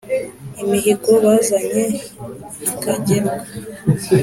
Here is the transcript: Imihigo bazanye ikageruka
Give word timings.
Imihigo 0.61 1.11
bazanye 1.23 1.83
ikageruka 2.71 3.43